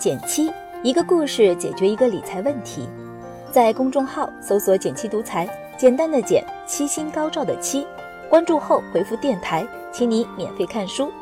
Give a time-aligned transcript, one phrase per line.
[0.00, 0.50] 减七，
[0.82, 2.88] 一个故事解决一个理财问题。
[3.52, 5.46] 在公众号搜索“减七独裁，
[5.76, 7.86] 简单的减，七星高照的七。
[8.30, 11.12] 关注后回复“电台”，请你免费看书。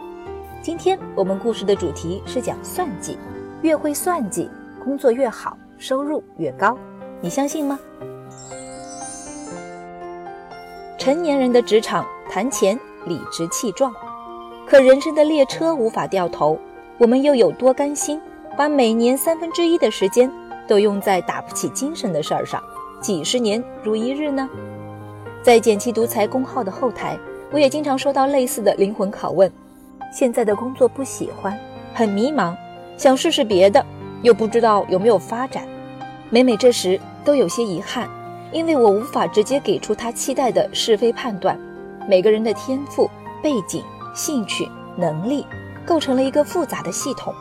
[0.62, 3.18] 今天我们故事的主题是讲算计，
[3.62, 4.48] 越会算计，
[4.84, 6.78] 工作越好，收入越高。
[7.20, 7.80] 你相信吗？
[10.96, 13.92] 成年人的职场谈钱理直气壮，
[14.68, 16.56] 可人生的列车无法掉头，
[16.96, 18.20] 我们又有多甘心
[18.58, 20.28] 把每年三分之一的时间？
[20.66, 22.60] 都用在打不起精神的事儿上，
[23.00, 24.50] 几十年如一日呢？
[25.44, 27.16] 在减七独裁公号的后台，
[27.52, 29.48] 我也经常收到类似的灵魂拷问：
[30.12, 31.56] 现在的工作不喜欢，
[31.94, 32.52] 很迷茫，
[32.96, 33.86] 想试试别的，
[34.22, 35.62] 又不知道有没有发展。
[36.28, 38.10] 每每这时，都有些遗憾，
[38.50, 41.56] 因为我无法直接给出他期待的是非判断。
[42.08, 43.08] 每个人的天赋、
[43.40, 43.84] 背景、
[44.16, 45.46] 兴趣、能力，
[45.86, 47.32] 构成了一个复杂的系统。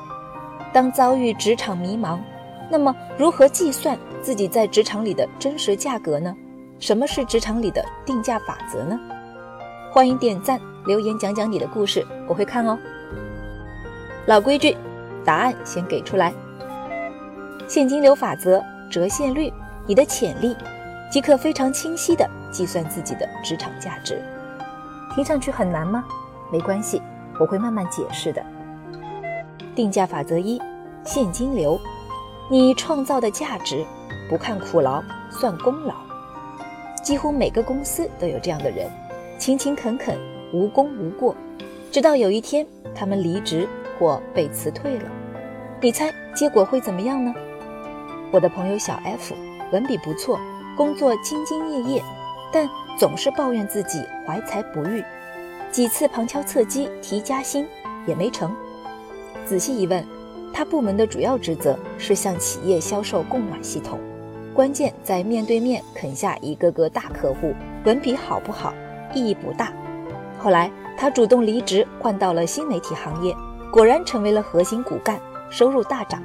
[0.77, 2.19] 当遭遇职场迷茫，
[2.69, 6.31] 那么，如何计算自己在职场里的真实价格呢？
[6.77, 8.99] 什么是职场里的定价法则呢？
[9.91, 12.77] 欢迎点赞留言讲讲你的故事，我会看哦。
[14.27, 14.77] 老规矩，
[15.25, 16.31] 答案先给出来。
[17.67, 19.51] 现金流法则、折现率、
[19.87, 20.55] 你的潜力，
[21.11, 24.21] 即可非常清晰的计算自己的职场价值。
[25.15, 26.05] 听上去很难吗？
[26.51, 27.01] 没关系，
[27.39, 28.45] 我会慢慢解释的。
[29.77, 30.59] 定价法则一：
[31.05, 31.79] 现金流。
[32.49, 33.85] 你创造的价值，
[34.27, 35.93] 不看苦劳，算功劳。
[37.03, 38.89] 几乎每个公司都有这样的人，
[39.37, 40.17] 勤勤恳恳，
[40.51, 41.35] 无功无过，
[41.91, 45.07] 直到有一天他们离职或被辞退了。
[45.79, 47.31] 你猜结果会怎么样呢？
[48.31, 49.35] 我的朋友小 F，
[49.71, 50.39] 文笔不错，
[50.75, 52.03] 工作兢兢业业，
[52.51, 52.67] 但
[52.97, 55.03] 总是抱怨自己怀才不遇，
[55.71, 57.67] 几次旁敲侧击提加薪
[58.07, 58.55] 也没成。
[59.47, 60.03] 仔细一问。
[60.53, 63.99] 他部门的主要职责是向企业销售供暖系统，
[64.55, 67.53] 关键在面对面啃下一个个大客户，
[67.85, 68.73] 文笔好不好
[69.13, 69.71] 意义不大。
[70.39, 73.35] 后来他主动离职，换到了新媒体行业，
[73.71, 75.19] 果然成为了核心骨干，
[75.51, 76.23] 收入大涨。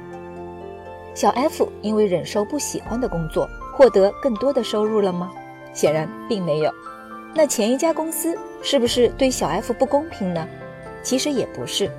[1.13, 5.31] 小 F 因为忍受不喜欢的工作，获得更多的收入了吗？
[5.73, 6.71] 显然并没有。
[7.35, 10.47] 那前一家公司是不是对小 F 不公平呢？
[11.03, 11.91] 其实也不是。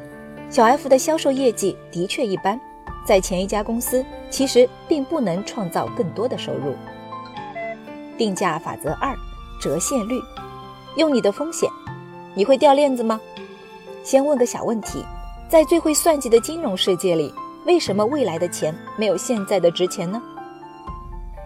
[0.55, 2.61] 小 F 的销售业绩的确一般，
[3.05, 6.77] 在前一家公司其实并不能创造更多的收入。
[8.17, 9.17] 定价法则二：
[9.61, 10.23] 折现率。
[10.95, 11.69] 用你的风险，
[12.37, 13.21] 你会掉链子吗？
[14.05, 15.05] 先问个小问题：
[15.49, 17.35] 在最会算计的金融世界里，
[17.67, 20.23] 为什么未来的钱没有现在的值钱呢？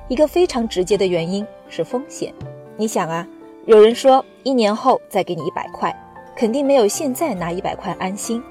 [0.09, 2.31] 一个非常直接的原因是风险。
[2.77, 3.27] 你想啊，
[3.65, 5.99] 有人说一年后再给你一百块，
[6.37, 8.45] 肯定没有现在拿一百块安心。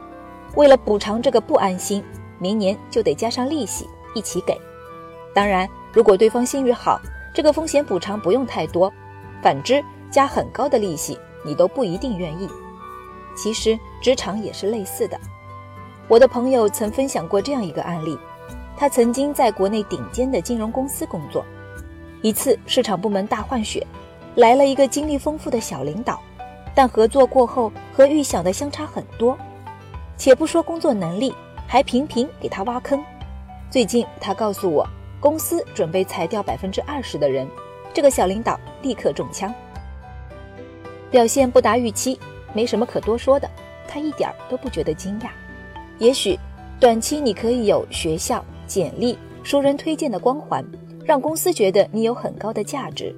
[0.57, 2.03] 为了补偿这个不安心，
[2.39, 4.59] 明年就得加上利息一起给。
[5.31, 6.99] 当然，如果对方信誉好，
[7.31, 8.91] 这个风险补偿不用太多；
[9.39, 11.15] 反之，加很高的利息，
[11.45, 12.49] 你都不一定愿意。
[13.35, 15.19] 其实职场也是类似的。
[16.07, 18.17] 我的朋友曾分享过这样一个案例：
[18.75, 21.45] 他曾经在国内顶尖的金融公司工作，
[22.23, 23.85] 一次市场部门大换血，
[24.33, 26.19] 来了一个经历丰富的小领导，
[26.73, 29.37] 但合作过后和预想的相差很多。
[30.17, 31.33] 且不说工作能力，
[31.67, 33.01] 还频频给他挖坑。
[33.69, 34.87] 最近他告诉我，
[35.19, 37.47] 公司准备裁掉百分之二十的人，
[37.93, 39.53] 这个小领导立刻中枪。
[41.11, 42.19] 表现不达预期，
[42.53, 43.49] 没什么可多说的，
[43.87, 45.27] 他一点都不觉得惊讶。
[45.99, 46.37] 也许
[46.79, 50.65] 短期你可以有学校、简历、熟人推荐的光环，
[51.05, 53.15] 让公司觉得你有很高的价值，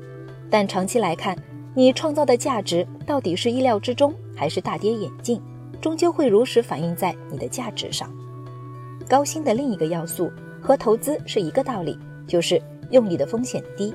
[0.49, 1.37] 但长期来看，
[1.73, 5.41] 你创造的价值到底是意料之中，还是大跌眼镜？
[5.81, 8.09] 终究会如实反映在你的价值上。
[9.07, 10.31] 高薪的另一个要素
[10.61, 11.97] 和投资是一个道理，
[12.27, 13.93] 就是用你的风险低。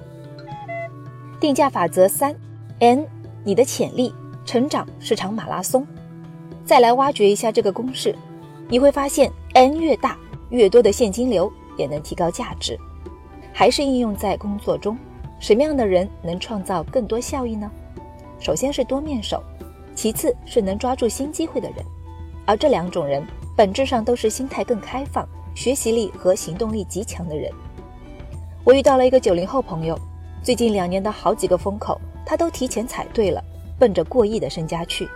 [1.39, 2.35] 定价法则三
[2.81, 3.07] ：N，
[3.45, 4.15] 你的潜力
[4.45, 5.87] 成长是场马拉松。
[6.65, 8.15] 再来挖掘一下这个公式，
[8.69, 10.17] 你会发现 N 越大，
[10.49, 12.79] 越多的现金流也能提高价值。
[13.53, 14.97] 还是应用在工作中，
[15.39, 17.71] 什么样的人能创造更多效益呢？
[18.41, 19.43] 首先是多面手。
[19.95, 21.79] 其次是能抓住新机会的人，
[22.45, 23.25] 而这两种人
[23.57, 27.51] 本质上都是心态更开放、学习力和行动力极强的人。
[28.65, 29.99] 我遇到了一个九零后朋友，
[30.43, 33.43] 最近两年的好几个风口，他都提前踩对了，
[33.79, 35.09] 奔着过亿的身家去。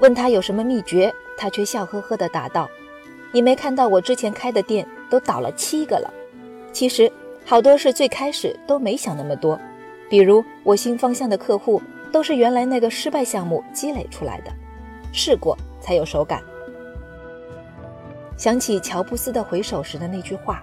[0.00, 2.68] 问他有什么秘诀，他却笑呵呵地答道
[3.32, 6.12] ：“你没看到我之前开的店都倒了七个了？
[6.72, 7.10] 其实
[7.44, 9.58] 好多是最开始都没想那么多，
[10.08, 11.80] 比如我新方向的客户。”
[12.14, 14.52] 都是原来那个失败项目积累出来的，
[15.12, 16.40] 试过才有手感。
[18.36, 20.62] 想起乔布斯的回首时的那句话：“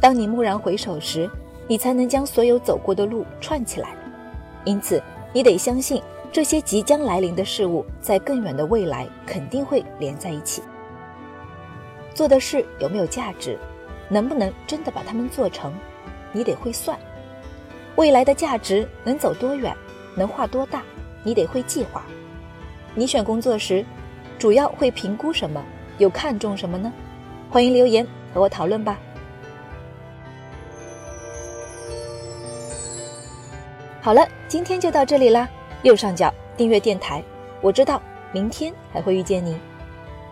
[0.00, 1.28] 当你蓦然回首时，
[1.68, 3.90] 你才能将所有走过的路串起来。”
[4.64, 5.02] 因此，
[5.34, 10.62] 你得相信这些即将来临的事物，在更远的未来肯定会连在一起。
[12.14, 13.58] 做的事有没有价值，
[14.08, 15.74] 能不能真的把它们做成，
[16.32, 16.98] 你得会算。
[17.96, 19.76] 未来的价值能走多远，
[20.14, 20.82] 能画多大，
[21.22, 22.02] 你得会计划。
[22.94, 23.84] 你选工作时，
[24.38, 25.62] 主要会评估什么？
[25.98, 26.92] 又看重什么呢？
[27.50, 28.98] 欢迎留言和我讨论吧。
[34.00, 35.48] 好了，今天就到这里啦。
[35.82, 37.22] 右上角订阅电台，
[37.60, 38.00] 我知道
[38.32, 39.58] 明天还会遇见你。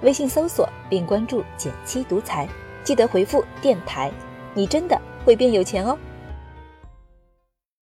[0.03, 2.49] 微信搜索并关注“减七独裁，
[2.83, 4.11] 记得回复“电台”，
[4.55, 5.99] 你真的会变有钱哦。